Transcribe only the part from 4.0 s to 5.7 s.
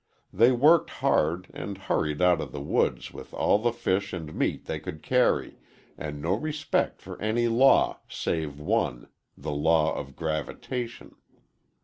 and meat they could carry,